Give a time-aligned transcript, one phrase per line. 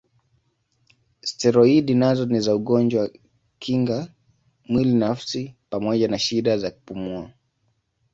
[1.23, 3.09] Steroidi nazo ni za ugonjwa
[3.59, 4.13] kinga
[4.69, 7.31] mwili nafsi pamoja na shida za kupumua.